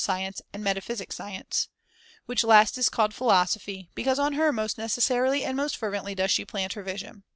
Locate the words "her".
4.33-4.51, 6.73-6.81